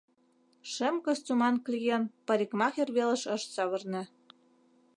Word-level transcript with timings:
Шем 0.71 0.95
костюман 1.05 1.55
клиент 1.65 2.07
парикмахер 2.27 2.89
велыш 2.97 3.23
ыш 3.35 3.43
савырне. 3.53 4.03